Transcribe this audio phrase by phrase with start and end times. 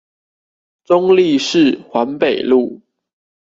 [0.83, 2.81] 中壢市環北路